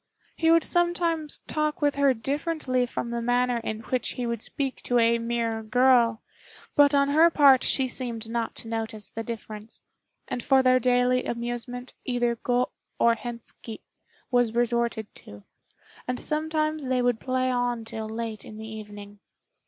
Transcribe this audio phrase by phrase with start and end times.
[0.35, 4.81] He would sometimes talk with her differently from the manner in which he would speak
[4.81, 6.23] to a mere girl;
[6.75, 9.81] but on her part she seemed not to notice the difference,
[10.27, 13.81] and for their daily amusement either Go or Hentski
[14.31, 15.43] was resorted to,
[16.07, 19.19] and sometimes they would play on till late in the evening.